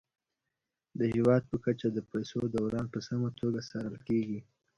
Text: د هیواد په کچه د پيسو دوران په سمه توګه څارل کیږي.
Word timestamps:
د 0.99 1.01
هیواد 1.15 1.43
په 1.51 1.57
کچه 1.65 1.87
د 1.91 1.97
پيسو 2.11 2.39
دوران 2.55 2.85
په 2.93 2.99
سمه 3.07 3.29
توګه 3.39 3.59
څارل 3.69 3.97
کیږي. 4.07 4.39